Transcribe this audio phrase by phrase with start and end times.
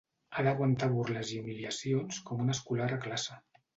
[0.35, 3.39] Ha d'aguantar burles i humiliacions com un escolar a classe.